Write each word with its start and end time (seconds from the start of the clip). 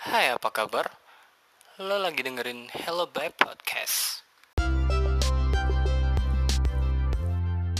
Hai, 0.00 0.32
apa 0.32 0.48
kabar? 0.48 0.88
Lo 1.76 2.00
lagi 2.00 2.24
dengerin 2.24 2.72
Hello 2.72 3.04
Bye 3.12 3.36
Podcast. 3.36 4.24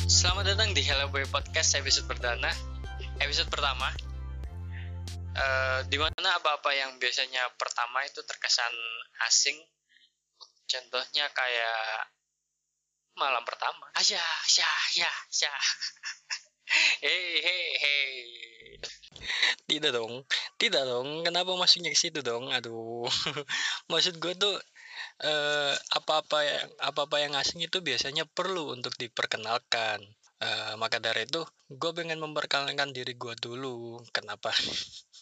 Selamat 0.04 0.52
datang 0.52 0.76
di 0.76 0.84
Hello 0.84 1.08
Bye 1.08 1.24
Podcast 1.24 1.80
episode 1.80 2.04
perdana, 2.04 2.52
episode 3.24 3.48
pertama. 3.48 3.88
Uh, 5.32 5.80
di 5.88 5.96
mana 5.96 6.36
apa-apa 6.36 6.68
yang 6.76 7.00
biasanya 7.00 7.56
pertama 7.56 8.04
itu 8.04 8.20
terkesan 8.20 8.76
asing. 9.24 9.56
Contohnya 10.68 11.24
kayak 11.32 12.04
malam 13.16 13.40
pertama. 13.48 13.88
Aja, 13.96 14.20
ya, 14.60 14.68
ya, 14.92 15.12
ya. 15.40 15.52
Hei, 16.70 17.42
hei, 17.42 17.66
hei. 17.82 18.14
Tidak 19.66 19.90
dong, 19.90 20.22
tidak 20.54 20.86
dong. 20.86 21.26
Kenapa 21.26 21.50
masuknya 21.58 21.90
ke 21.90 21.98
situ 21.98 22.22
dong? 22.22 22.46
Aduh, 22.54 23.10
maksud 23.90 24.22
gue 24.22 24.38
tuh 24.38 24.54
uh, 25.26 25.74
apa-apa 25.98 26.38
yang 26.46 26.66
apa-apa 26.78 27.16
yang 27.18 27.34
asing 27.34 27.58
itu 27.58 27.82
biasanya 27.82 28.22
perlu 28.22 28.70
untuk 28.70 28.94
diperkenalkan. 28.94 29.98
Uh, 30.38 30.78
maka 30.78 31.02
dari 31.02 31.26
itu, 31.26 31.42
gue 31.74 31.90
pengen 31.90 32.22
memperkenalkan 32.22 32.94
diri 32.94 33.18
gue 33.18 33.34
dulu. 33.42 33.98
Kenapa? 34.14 34.54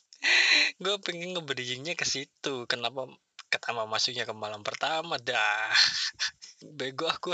gue 0.85 0.95
pengen 1.01 1.33
ngebridgingnya 1.33 1.97
ke 1.97 2.05
situ. 2.05 2.69
Kenapa? 2.69 3.09
Kenapa 3.49 3.89
masuknya 3.89 4.29
ke 4.29 4.37
malam 4.37 4.61
pertama? 4.61 5.17
Dah, 5.17 5.73
bego 6.79 7.09
aku. 7.09 7.33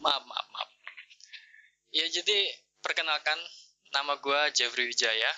maaf, 0.00 0.24
maaf. 0.24 0.51
Ya 1.92 2.08
jadi 2.08 2.48
perkenalkan 2.80 3.36
nama 3.92 4.16
gue 4.16 4.40
Jeffrey 4.56 4.88
Wijaya. 4.88 5.28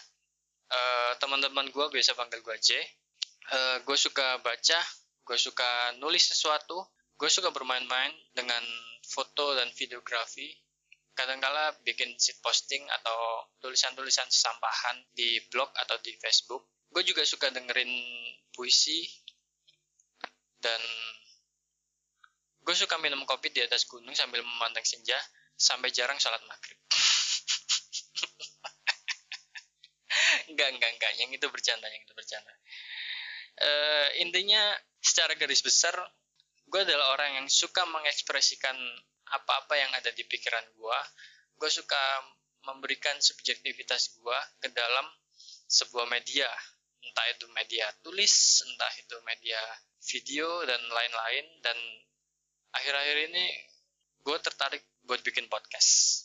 Uh, 0.70 1.18
Teman-teman 1.18 1.66
gue 1.74 1.86
biasa 1.90 2.14
panggil 2.14 2.46
gue 2.46 2.56
J. 2.62 2.78
Uh, 3.50 3.76
gue 3.82 3.98
suka 3.98 4.38
baca, 4.38 4.78
gue 5.26 5.38
suka 5.38 5.98
nulis 5.98 6.30
sesuatu, 6.30 6.79
gue 7.18 7.26
suka 7.26 7.51
bermain-main 7.51 8.14
dengan 8.30 8.62
foto 9.02 9.59
dan 9.59 9.66
videografi. 9.74 10.46
Kadangkala 11.18 11.74
bikin 11.82 12.14
sit 12.23 12.38
posting 12.38 12.86
atau 13.02 13.51
tulisan-tulisan 13.59 14.30
sesampahan 14.30 15.10
di 15.10 15.42
blog 15.51 15.74
atau 15.74 15.98
di 16.07 16.14
Facebook. 16.23 16.70
Gue 16.86 17.02
juga 17.02 17.26
suka 17.26 17.51
dengerin 17.51 17.90
puisi 18.54 19.02
dan 20.62 20.79
gue 22.62 22.74
suka 22.79 22.95
minum 23.02 23.26
kopi 23.26 23.51
di 23.51 23.59
atas 23.59 23.90
gunung 23.90 24.14
sambil 24.14 24.46
memandang 24.46 24.86
senja 24.86 25.18
sampai 25.55 25.95
jarang 25.95 26.19
sholat 26.19 26.43
maghrib. 26.47 26.77
enggak 30.51 30.69
enggak 30.74 30.91
enggak. 30.99 31.13
Yang 31.19 31.30
itu 31.41 31.49
bercanda 31.51 31.88
yang 31.88 32.02
itu 32.02 32.15
bercanda. 32.15 32.52
Uh, 33.55 34.09
intinya 34.19 34.75
secara 34.99 35.38
garis 35.38 35.63
besar 35.63 35.95
gue 36.66 36.80
adalah 36.82 37.15
orang 37.15 37.38
yang 37.38 37.47
suka 37.47 37.87
mengekspresikan 37.87 38.75
apa-apa 39.30 39.79
yang 39.79 39.95
ada 39.95 40.10
di 40.10 40.27
pikiran 40.27 40.66
gue 40.75 40.99
gue 41.55 41.71
suka 41.71 42.02
memberikan 42.66 43.15
subjektivitas 43.21 44.19
gue 44.19 44.38
ke 44.60 44.69
dalam 44.73 45.07
sebuah 45.69 46.09
media. 46.09 46.49
Entah 47.05 47.27
itu 47.30 47.47
media 47.52 47.93
tulis 48.01 48.65
entah 48.65 48.93
itu 48.97 49.16
media 49.29 49.60
video 50.09 50.65
dan 50.65 50.80
lain-lain. 50.88 51.47
Dan 51.60 51.79
akhir-akhir 52.75 53.16
ini 53.30 53.45
gue 54.24 54.36
tertarik 54.40 54.82
buat 55.04 55.20
bikin 55.20 55.46
podcast 55.52 56.24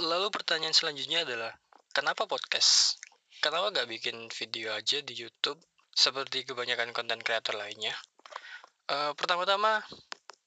lalu 0.00 0.32
pertanyaan 0.32 0.72
selanjutnya 0.72 1.28
adalah 1.28 1.52
kenapa 1.92 2.24
podcast? 2.24 2.96
Kenapa 3.44 3.74
gak 3.74 3.90
bikin 3.90 4.32
video 4.32 4.72
aja 4.72 5.04
di 5.04 5.12
YouTube 5.12 5.60
seperti 5.92 6.48
kebanyakan 6.48 6.96
konten 6.96 7.20
kreator 7.20 7.58
lainnya? 7.58 7.92
Uh, 8.88 9.12
pertama-tama, 9.12 9.84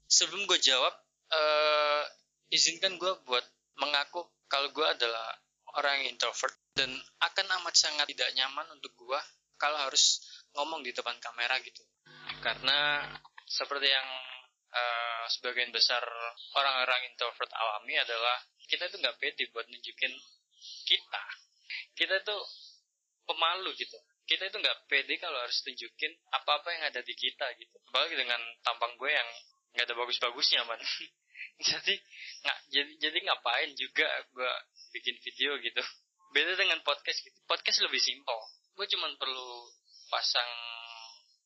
sebelum 0.09 0.49
gue 0.49 0.57
jawab, 0.57 0.91
uh, 1.29 2.03
izinkan 2.49 2.97
gue 2.97 3.13
buat 3.29 3.45
mengaku 3.77 4.25
kalau 4.49 4.71
gue 4.73 4.87
adalah 4.87 5.27
orang 5.77 6.01
yang 6.01 6.15
introvert 6.17 6.55
dan 6.73 6.89
akan 7.21 7.45
amat 7.61 7.75
sangat 7.75 8.07
tidak 8.09 8.31
nyaman 8.33 8.65
untuk 8.73 8.95
gue 8.95 9.19
kalau 9.59 9.77
harus 9.77 10.23
ngomong 10.55 10.81
di 10.81 10.95
depan 10.95 11.19
kamera 11.21 11.59
gitu. 11.61 11.83
Karena 12.41 13.03
seperti 13.45 13.91
yang 13.91 14.07
uh, 14.75 15.23
sebagian 15.31 15.71
besar 15.71 16.03
orang-orang 16.53 17.09
introvert 17.09 17.49
alami 17.55 17.95
adalah 17.95 18.43
kita 18.67 18.91
itu 18.91 18.97
nggak 18.99 19.17
pede 19.21 19.47
buat 19.55 19.65
nunjukin 19.71 20.13
kita. 20.85 21.23
Kita 21.95 22.15
tuh 22.27 22.41
pemalu 23.25 23.73
gitu. 23.79 23.97
Kita 24.25 24.49
itu 24.49 24.57
nggak 24.57 24.89
pede 24.89 25.15
kalau 25.21 25.37
harus 25.37 25.61
tunjukin 25.61 26.11
apa-apa 26.33 26.69
yang 26.73 26.83
ada 26.89 27.01
di 27.05 27.13
kita 27.13 27.45
gitu. 27.61 27.75
Apalagi 27.93 28.17
dengan 28.17 28.41
tampang 28.65 28.97
gue 28.97 29.11
yang 29.11 29.29
nggak 29.77 29.85
ada 29.85 29.95
bagus-bagusnya 29.95 30.65
man. 30.65 30.81
Jadi 31.67 31.95
nggak 32.43 32.57
jadi 32.67 32.91
jadi 32.99 33.17
ngapain 33.31 33.71
juga 33.79 34.07
gue 34.35 34.51
bikin 34.91 35.15
video 35.23 35.55
gitu. 35.63 35.81
Beda 36.35 36.51
dengan 36.59 36.83
podcast 36.83 37.23
gitu. 37.23 37.37
Podcast 37.47 37.79
lebih 37.79 38.01
simpel. 38.03 38.39
Gue 38.75 38.83
cuman 38.91 39.15
perlu 39.15 39.71
pasang 40.11 40.51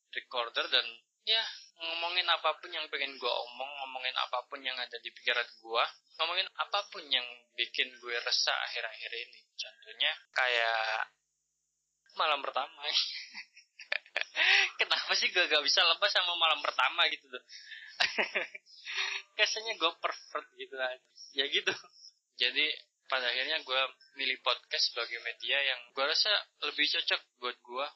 recorder 0.09 0.65
dan 0.65 0.85
ya 1.29 1.43
ngomongin 1.79 2.27
apa 2.27 2.59
pun 2.59 2.67
yang 2.71 2.83
pengen 2.91 3.15
gue 3.15 3.33
omong 3.49 3.71
ngomongin 3.83 4.15
apa 4.19 4.43
pun 4.51 4.59
yang 4.59 4.75
ada 4.75 4.99
di 4.99 5.09
pikiran 5.15 5.47
gue 5.47 5.83
ngomongin 6.19 6.47
apa 6.59 6.79
pun 6.91 7.03
yang 7.07 7.23
bikin 7.55 7.87
gue 8.03 8.15
resah 8.19 8.57
akhir-akhir 8.67 9.11
ini. 9.15 9.39
Contohnya 9.55 10.11
kayak 10.35 11.07
malam 12.19 12.43
pertama. 12.43 12.83
Kenapa 14.79 15.11
sih 15.15 15.31
gue 15.31 15.47
gak 15.47 15.63
bisa 15.63 15.79
lepas 15.87 16.11
sama 16.11 16.35
malam 16.35 16.59
pertama 16.59 17.07
gitu 17.07 17.31
tuh? 17.31 17.43
Kesannya 19.39 19.79
gue 19.79 19.91
pervert 20.03 20.47
gitu 20.59 20.75
aja 20.75 20.99
ya 21.35 21.45
gitu. 21.47 21.73
Jadi 22.39 22.65
pada 23.09 23.25
akhirnya 23.25 23.63
gue 23.63 23.81
milih 24.21 24.37
podcast 24.45 24.93
sebagai 24.93 25.17
media 25.23 25.57
yang 25.63 25.79
gue 25.95 26.05
rasa 26.05 26.29
lebih 26.67 26.85
cocok 26.85 27.21
buat 27.41 27.57
gue 27.57 27.87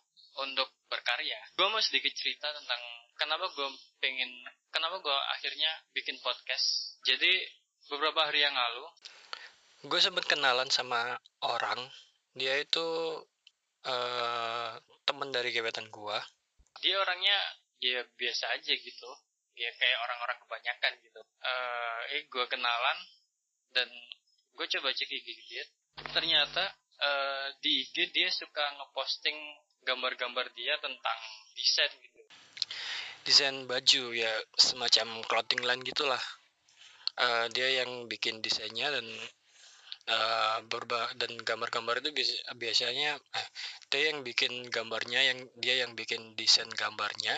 untuk 0.47 0.69
berkarya. 0.89 1.37
Gue 1.53 1.67
mau 1.69 1.83
sedikit 1.83 2.11
cerita 2.17 2.49
tentang 2.49 2.81
kenapa 3.23 3.47
gue 3.55 3.69
pengen 4.03 4.27
kenapa 4.67 4.99
gue 4.99 5.17
akhirnya 5.39 5.71
bikin 5.95 6.19
podcast? 6.19 6.99
Jadi 7.07 7.31
beberapa 7.87 8.27
hari 8.27 8.43
yang 8.43 8.51
lalu 8.51 8.83
gue 9.87 9.99
sempat 10.03 10.27
kenalan 10.27 10.67
sama 10.67 11.15
orang. 11.39 11.79
Dia 12.35 12.59
itu 12.59 12.83
uh, 13.87 14.71
temen 15.07 15.31
dari 15.31 15.55
gebetan 15.55 15.87
gue 15.87 16.17
dia 16.83 16.99
orangnya 16.99 17.37
ya 17.79 18.03
biasa 18.03 18.59
aja 18.59 18.75
gitu. 18.75 19.09
Ya 19.55 19.71
kayak 19.71 19.97
orang-orang 20.03 20.37
kebanyakan 20.43 20.91
gitu. 20.99 21.21
Uh, 21.39 22.01
eh 22.11 22.27
gue 22.27 22.45
kenalan 22.51 22.97
dan 23.71 23.87
gue 24.51 24.67
coba 24.67 24.91
cek 24.91 25.07
IG 25.07 25.27
dia. 25.47 25.63
Ternyata 26.11 26.63
uh, 26.99 27.47
di 27.63 27.87
IG 27.87 28.11
dia 28.11 28.27
suka 28.35 28.67
ngeposting 28.75 29.39
gambar-gambar 29.87 30.51
dia 30.55 30.75
tentang 30.83 31.19
desain 31.55 31.91
gitu 32.03 32.12
desain 33.23 33.65
baju 33.65 34.03
ya 34.13 34.31
semacam 34.55 35.23
clothing 35.27 35.63
line 35.63 35.83
gitulah. 35.83 36.21
Uh, 37.13 37.45
dia 37.53 37.83
yang 37.83 38.09
bikin 38.09 38.41
desainnya 38.41 38.89
dan 38.89 39.05
uh, 40.09 40.57
berba 40.65 41.13
dan 41.15 41.37
gambar-gambar 41.45 42.01
itu 42.01 42.09
biasanya 42.57 43.15
eh, 43.15 43.47
dia 43.87 44.09
yang 44.09 44.25
bikin 44.25 44.67
gambarnya 44.73 45.21
yang 45.21 45.39
dia 45.55 45.85
yang 45.85 45.93
bikin 45.93 46.33
desain 46.33 46.67
gambarnya 46.73 47.37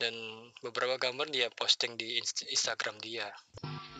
dan 0.00 0.16
beberapa 0.64 0.96
gambar 0.96 1.28
dia 1.28 1.52
posting 1.52 2.00
di 2.00 2.16
Instagram 2.48 2.96
dia. 3.04 3.28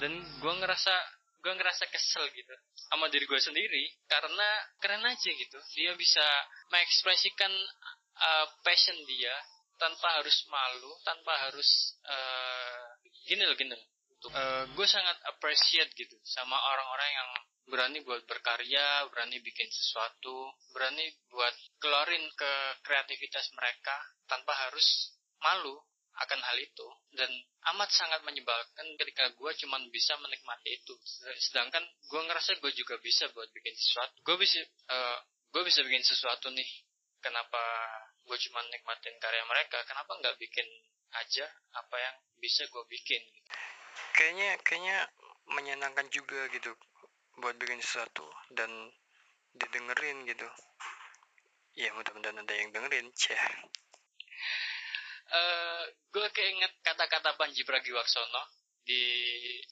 Dan 0.00 0.16
gue 0.40 0.54
ngerasa 0.64 0.94
gue 1.40 1.52
ngerasa 1.56 1.88
kesel 1.92 2.24
gitu 2.36 2.54
sama 2.88 3.08
diri 3.12 3.24
gue 3.28 3.40
sendiri 3.40 3.84
karena 4.08 4.48
keren 4.80 5.04
aja 5.04 5.30
gitu. 5.30 5.60
Dia 5.76 5.92
bisa 6.00 6.24
mengekspresikan 6.72 7.52
uh, 8.16 8.46
passion 8.64 8.96
dia 9.04 9.36
tanpa 9.80 10.20
harus 10.20 10.36
malu, 10.52 10.92
tanpa 11.02 11.32
harus 11.48 11.96
uh, 12.04 13.00
gini 13.24 13.42
loh 13.48 13.56
gini. 13.56 13.74
Uh, 14.20 14.68
gue 14.76 14.84
sangat 14.84 15.16
appreciate 15.32 15.88
gitu 15.96 16.12
sama 16.28 16.52
orang-orang 16.52 17.08
yang 17.08 17.30
berani 17.72 18.04
buat 18.04 18.28
berkarya, 18.28 19.08
berani 19.08 19.40
bikin 19.40 19.64
sesuatu, 19.72 20.52
berani 20.76 21.08
buat 21.32 21.54
keluarin 21.80 22.28
ke 22.36 22.52
kreativitas 22.84 23.48
mereka 23.56 23.96
tanpa 24.28 24.52
harus 24.68 25.16
malu 25.40 25.80
akan 26.20 26.40
hal 26.44 26.56
itu. 26.60 26.88
Dan 27.16 27.32
amat 27.72 27.88
sangat 27.96 28.20
menyebalkan 28.26 28.86
ketika 29.00 29.32
gue 29.32 29.50
cuman 29.64 29.88
bisa 29.88 30.12
menikmati 30.20 30.76
itu. 30.76 30.94
Sedangkan 31.48 31.80
gue 32.12 32.20
ngerasa 32.20 32.60
gue 32.60 32.72
juga 32.76 33.00
bisa 33.00 33.32
buat 33.32 33.48
bikin 33.56 33.72
sesuatu. 33.72 34.20
Gue 34.20 34.36
bisa 34.36 34.60
uh, 34.92 35.18
gue 35.54 35.62
bisa 35.64 35.80
bikin 35.80 36.04
sesuatu 36.04 36.52
nih. 36.52 36.70
Kenapa 37.24 37.62
gue 38.30 38.38
cuma 38.46 38.62
nikmatin 38.70 39.18
karya 39.18 39.42
mereka 39.50 39.82
kenapa 39.90 40.14
nggak 40.22 40.38
bikin 40.38 40.68
aja 41.18 41.50
apa 41.74 41.96
yang 41.98 42.16
bisa 42.38 42.62
gue 42.70 42.84
bikin 42.86 43.18
gitu. 43.18 43.50
kayaknya 44.14 44.54
kayaknya 44.62 44.98
menyenangkan 45.50 46.06
juga 46.14 46.46
gitu 46.54 46.70
buat 47.42 47.58
bikin 47.58 47.82
sesuatu 47.82 48.22
dan 48.54 48.70
didengerin 49.58 50.22
gitu 50.30 50.46
ya 51.74 51.90
mudah-mudahan 51.98 52.38
ada 52.38 52.54
yang 52.54 52.70
dengerin 52.70 53.10
Anjay. 53.10 53.38
Uh, 55.30 55.82
gue 56.10 56.26
keinget 56.34 56.74
kata-kata 56.82 57.38
Panji 57.38 57.62
Pragiwaksono 57.62 58.42
di 58.82 59.02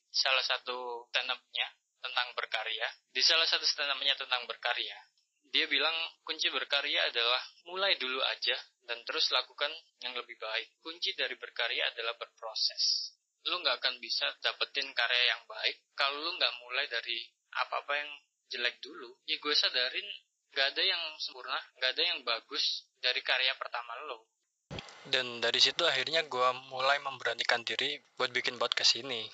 salah 0.06 0.44
satu 0.46 1.06
stand 1.11 1.34
tentang 1.99 2.28
berkarya. 2.38 2.87
Di 3.11 3.19
salah 3.26 3.46
satu 3.46 3.66
stand 3.66 3.90
tentang 3.99 4.46
berkarya, 4.46 4.99
dia 5.48 5.64
bilang 5.68 5.94
kunci 6.24 6.52
berkarya 6.52 7.08
adalah 7.08 7.42
mulai 7.68 7.96
dulu 7.96 8.20
aja 8.20 8.56
dan 8.84 9.00
terus 9.04 9.28
lakukan 9.32 9.72
yang 10.04 10.16
lebih 10.16 10.36
baik. 10.40 10.80
Kunci 10.80 11.12
dari 11.16 11.36
berkarya 11.36 11.92
adalah 11.92 12.16
berproses. 12.16 13.14
Lu 13.48 13.60
nggak 13.60 13.80
akan 13.80 13.94
bisa 14.00 14.28
dapetin 14.44 14.92
karya 14.92 15.36
yang 15.36 15.42
baik 15.48 15.76
kalau 15.96 16.20
lu 16.20 16.30
nggak 16.36 16.54
mulai 16.64 16.84
dari 16.88 17.16
apa-apa 17.56 17.92
yang 17.96 18.10
jelek 18.48 18.80
dulu. 18.80 19.16
Ya 19.28 19.36
gue 19.40 19.54
sadarin 19.56 20.08
nggak 20.52 20.66
ada 20.74 20.82
yang 20.82 21.02
sempurna, 21.20 21.60
nggak 21.76 21.90
ada 21.96 22.02
yang 22.02 22.18
bagus 22.24 22.88
dari 23.00 23.20
karya 23.20 23.52
pertama 23.56 23.92
lo. 24.08 24.28
Dan 25.08 25.40
dari 25.40 25.56
situ 25.56 25.88
akhirnya 25.88 26.24
gue 26.28 26.48
mulai 26.68 27.00
memberanikan 27.00 27.64
diri 27.64 27.96
buat 28.20 28.28
bikin 28.28 28.60
podcast 28.60 29.00
ini. 29.00 29.24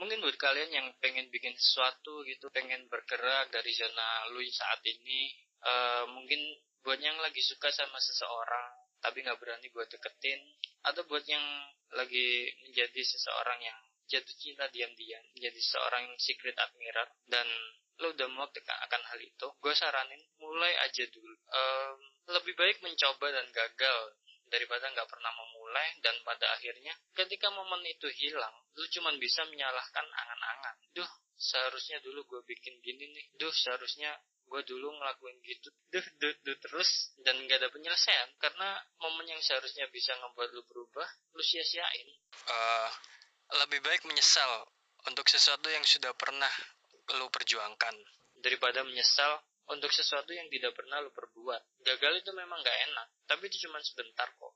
Mungkin 0.00 0.24
buat 0.24 0.36
kalian 0.40 0.70
yang 0.72 0.88
pengen 1.04 1.28
bikin 1.28 1.52
sesuatu 1.52 2.24
gitu, 2.24 2.48
pengen 2.48 2.88
bergerak 2.88 3.52
dari 3.52 3.68
zona 3.76 4.32
lu 4.32 4.40
saat 4.48 4.80
ini, 4.88 5.36
uh, 5.60 6.08
mungkin 6.08 6.40
buat 6.80 6.96
yang 6.96 7.20
lagi 7.20 7.44
suka 7.44 7.68
sama 7.68 8.00
seseorang 8.00 8.80
tapi 9.00 9.24
nggak 9.24 9.40
berani 9.40 9.68
buat 9.72 9.88
deketin, 9.88 10.40
atau 10.84 11.02
buat 11.08 11.24
yang 11.24 11.42
lagi 11.96 12.52
menjadi 12.68 13.00
seseorang 13.00 13.58
yang 13.64 13.78
jatuh 14.06 14.36
cinta 14.36 14.68
diam-diam, 14.68 15.24
menjadi 15.32 15.60
seorang 15.60 16.04
secret 16.20 16.54
admirer 16.60 17.08
dan 17.26 17.48
lo 18.00 18.16
udah 18.16 18.28
mau 18.32 18.48
akan 18.48 19.02
hal 19.12 19.20
itu, 19.20 19.46
gue 19.60 19.74
saranin 19.76 20.20
mulai 20.40 20.72
aja 20.88 21.04
dulu. 21.12 21.36
Um, 21.52 21.98
lebih 22.32 22.56
baik 22.56 22.80
mencoba 22.80 23.28
dan 23.28 23.44
gagal 23.52 24.00
daripada 24.50 24.90
nggak 24.90 25.08
pernah 25.08 25.32
memulai 25.32 25.88
dan 26.02 26.18
pada 26.26 26.50
akhirnya 26.58 26.92
ketika 27.14 27.48
momen 27.54 27.80
itu 27.86 28.10
hilang, 28.20 28.52
lu 28.74 28.86
cuma 28.90 29.14
bisa 29.16 29.46
menyalahkan 29.46 30.04
angan-angan. 30.04 30.76
Duh, 30.92 31.10
seharusnya 31.38 32.02
dulu 32.02 32.26
gue 32.26 32.40
bikin 32.50 32.82
gini 32.82 33.14
nih. 33.14 33.26
Duh, 33.38 33.54
seharusnya 33.54 34.12
gue 34.50 34.62
dulu 34.66 34.90
ngelakuin 34.90 35.38
gitu. 35.46 35.70
Duh, 35.94 36.06
duh, 36.18 36.34
duh 36.42 36.58
terus 36.58 37.14
dan 37.22 37.38
nggak 37.38 37.62
ada 37.62 37.70
penyelesaian 37.70 38.28
karena 38.42 38.82
momen 38.98 39.30
yang 39.30 39.40
seharusnya 39.40 39.86
bisa 39.94 40.12
ngebuat 40.18 40.50
lu 40.50 40.62
berubah, 40.66 41.06
lu 41.38 41.42
sia-siain. 41.46 42.08
Uh, 42.50 42.90
lebih 43.62 43.78
baik 43.86 44.02
menyesal 44.10 44.66
untuk 45.06 45.30
sesuatu 45.30 45.70
yang 45.70 45.86
sudah 45.86 46.12
pernah 46.18 46.50
lo 47.18 47.30
perjuangkan 47.30 47.94
daripada 48.42 48.82
menyesal 48.86 49.42
untuk 49.70 49.90
sesuatu 49.94 50.34
yang 50.34 50.50
tidak 50.50 50.74
pernah 50.74 50.98
lo 50.98 51.14
perbuat. 51.14 51.82
Gagal 51.86 52.26
itu 52.26 52.30
memang 52.34 52.58
gak 52.60 52.78
enak, 52.90 53.06
tapi 53.30 53.46
itu 53.46 53.66
cuma 53.68 53.78
sebentar 53.80 54.26
kok. 54.34 54.54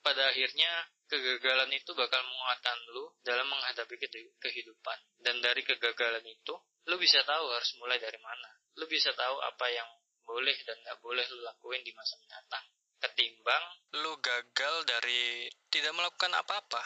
Pada 0.00 0.30
akhirnya, 0.30 0.86
kegagalan 1.10 1.70
itu 1.74 1.90
bakal 1.92 2.22
menguatkan 2.24 2.78
lo 2.94 3.18
dalam 3.26 3.46
menghadapi 3.50 3.94
kehidupan. 4.38 4.98
Dan 5.18 5.42
dari 5.42 5.66
kegagalan 5.66 6.22
itu, 6.24 6.54
lo 6.86 6.94
bisa 6.96 7.20
tahu 7.26 7.44
harus 7.52 7.70
mulai 7.82 7.98
dari 7.98 8.16
mana. 8.22 8.48
Lo 8.78 8.86
bisa 8.86 9.10
tahu 9.12 9.36
apa 9.42 9.66
yang 9.68 9.88
boleh 10.26 10.56
dan 10.66 10.78
gak 10.82 10.98
boleh 11.02 11.22
lo 11.22 11.38
lakuin 11.46 11.82
di 11.84 11.92
masa 11.94 12.16
mendatang. 12.22 12.64
Ketimbang 12.96 13.64
lo 14.02 14.18
gagal 14.18 14.74
dari 14.88 15.46
tidak 15.68 15.92
melakukan 15.94 16.32
apa-apa. 16.34 16.82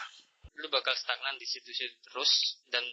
Lo 0.59 0.67
bakal 0.67 0.93
stagnan 0.93 1.39
di 1.39 1.47
situ-situ 1.47 1.95
terus 2.05 2.61
dan 2.69 2.83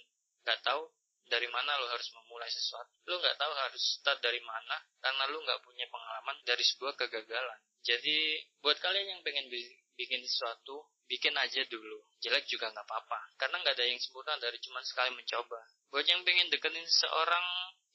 gak 0.47 0.61
tahu 0.65 0.89
dari 1.29 1.49
mana 1.49 1.77
lo 1.79 1.87
harus 1.93 2.09
memulai 2.17 2.49
sesuatu. 2.49 2.91
Lo 3.07 3.21
nggak 3.21 3.37
tahu 3.37 3.53
harus 3.53 3.85
start 4.01 4.21
dari 4.25 4.41
mana 4.43 4.77
karena 5.01 5.25
lo 5.31 5.39
nggak 5.45 5.61
punya 5.63 5.87
pengalaman 5.93 6.37
dari 6.45 6.65
sebuah 6.65 6.97
kegagalan. 6.97 7.61
Jadi 7.85 8.43
buat 8.61 8.77
kalian 8.83 9.17
yang 9.17 9.21
pengen 9.23 9.47
bikin 9.95 10.21
sesuatu, 10.27 10.89
bikin 11.07 11.33
aja 11.39 11.63
dulu. 11.71 12.03
Jelek 12.21 12.45
juga 12.51 12.69
nggak 12.69 12.85
apa-apa. 12.85 13.21
Karena 13.41 13.63
nggak 13.63 13.75
ada 13.79 13.87
yang 13.87 14.01
sempurna 14.03 14.37
dari 14.43 14.59
cuma 14.61 14.83
sekali 14.83 15.15
mencoba. 15.15 15.61
Buat 15.89 16.05
yang 16.05 16.21
pengen 16.27 16.53
deketin 16.53 16.85
seorang, 16.85 17.45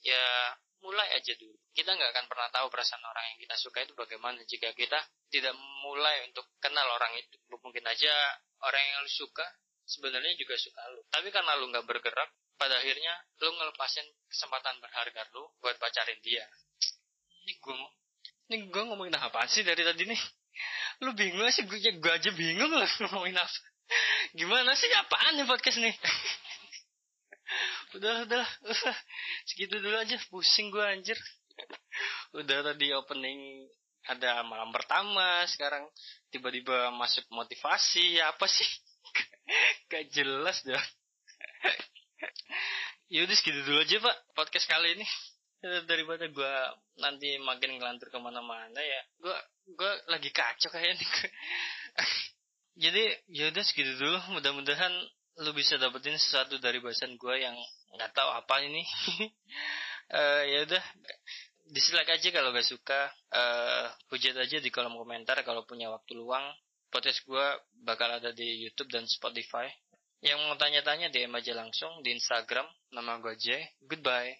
ya 0.01 0.55
mulai 0.83 1.07
aja 1.15 1.33
dulu. 1.39 1.55
Kita 1.71 1.95
nggak 1.95 2.11
akan 2.11 2.25
pernah 2.27 2.49
tahu 2.51 2.67
perasaan 2.67 3.03
orang 3.05 3.25
yang 3.33 3.37
kita 3.47 3.55
suka 3.55 3.79
itu 3.85 3.93
bagaimana 3.95 4.43
jika 4.43 4.69
kita 4.75 4.99
tidak 5.31 5.55
mulai 5.81 6.27
untuk 6.27 6.45
kenal 6.59 6.85
orang 6.91 7.15
itu. 7.17 7.37
Mungkin 7.49 7.85
aja 7.87 8.11
orang 8.61 8.83
yang 8.83 8.97
lu 9.05 9.11
suka 9.11 9.45
sebenarnya 9.87 10.35
juga 10.39 10.55
suka 10.59 10.81
lu. 10.91 11.01
Tapi 11.07 11.27
karena 11.31 11.55
lu 11.59 11.71
nggak 11.71 11.87
bergerak, 11.87 12.29
pada 12.63 12.79
akhirnya 12.79 13.11
lu 13.43 13.51
ngelepasin 13.59 14.07
kesempatan 14.31 14.79
berharga 14.79 15.27
lu 15.35 15.51
buat 15.59 15.75
pacarin 15.75 16.15
dia. 16.23 16.47
Ini 17.43 17.59
gue 17.59 17.75
ini 18.47 18.55
gue 18.71 18.83
ngomongin 18.87 19.19
apa 19.19 19.43
sih 19.51 19.67
dari 19.67 19.83
tadi 19.83 20.07
nih? 20.07 20.21
Lu 21.03 21.11
bingung 21.11 21.43
sih? 21.51 21.67
Gue, 21.67 21.83
ya 21.83 21.91
aja 21.91 22.31
bingung 22.31 22.71
lah 22.71 22.87
ngomongin 23.03 23.35
apa. 23.35 23.51
Gimana 24.31 24.79
sih? 24.79 24.87
Apaan 24.95 25.35
nih 25.35 25.43
podcast 25.43 25.83
nih? 25.83 25.91
Udah 27.99 28.23
udah. 28.31 28.47
Udah 28.63 28.95
segitu 29.51 29.83
dulu 29.83 29.99
aja. 29.99 30.15
Pusing 30.31 30.71
gue 30.71 30.87
anjir. 30.87 31.19
Udah 32.31 32.63
tadi 32.63 32.95
opening 32.95 33.67
ada 34.07 34.39
malam 34.47 34.71
pertama 34.71 35.43
sekarang 35.51 35.83
tiba-tiba 36.31 36.95
masuk 36.95 37.27
motivasi. 37.27 38.23
Ya 38.23 38.31
apa 38.31 38.47
sih? 38.47 38.69
Gak 39.91 40.15
jelas 40.15 40.63
dah 40.63 40.79
Yaudah 43.13 43.37
segitu 43.37 43.61
dulu 43.61 43.77
aja 43.77 44.01
pak 44.01 44.17
podcast 44.33 44.65
kali 44.65 44.97
ini. 44.97 45.05
Daripada 45.85 46.25
gue 46.25 46.53
nanti 46.97 47.37
makin 47.45 47.77
ngelantur 47.77 48.09
ke 48.09 48.17
mana-mana 48.17 48.81
ya 48.81 49.01
gue 49.21 49.37
gue 49.69 49.91
lagi 50.11 50.33
kacau 50.33 50.67
kayaknya 50.73 51.07
jadi 52.89 53.03
yaudah 53.29 53.61
segitu 53.61 54.01
dulu. 54.01 54.17
Mudah-mudahan 54.33 54.89
lu 55.45 55.53
bisa 55.53 55.77
dapetin 55.77 56.17
sesuatu 56.17 56.57
dari 56.57 56.81
bahasan 56.81 57.13
gue 57.13 57.35
yang 57.37 57.53
nggak 57.93 58.17
tahu 58.17 58.33
apa 58.33 58.65
ini. 58.65 58.81
Uh, 60.09 60.41
ya 60.57 60.59
udah 60.65 60.83
dislike 61.69 62.09
aja 62.09 62.33
kalau 62.33 62.49
gak 62.49 62.65
suka. 62.65 63.13
Uh, 63.29 63.93
hujat 64.09 64.33
aja 64.41 64.57
di 64.57 64.73
kolom 64.73 64.97
komentar 64.97 65.37
kalau 65.45 65.61
punya 65.69 65.93
waktu 65.93 66.17
luang. 66.17 66.49
Podcast 66.89 67.21
gue 67.29 67.45
bakal 67.85 68.09
ada 68.09 68.33
di 68.33 68.65
YouTube 68.65 68.89
dan 68.89 69.05
Spotify 69.05 69.69
yang 70.23 70.39
mau 70.47 70.55
tanya-tanya 70.55 71.11
DM 71.11 71.35
aja 71.35 71.53
langsung 71.53 71.99
di 71.99 72.15
Instagram. 72.15 72.65
Nama 72.95 73.19
gue 73.19 73.35
Jay. 73.35 73.61
Goodbye. 73.83 74.39